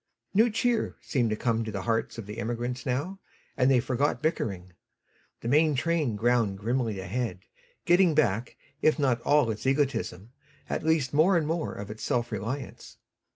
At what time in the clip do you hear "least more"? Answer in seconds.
10.83-11.37